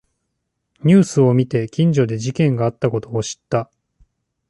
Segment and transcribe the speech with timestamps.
[0.83, 3.69] ニュースを見て近所で事件があったことを知った